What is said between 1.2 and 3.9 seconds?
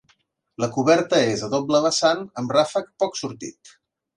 és a doble vessant amb ràfec poc sortit.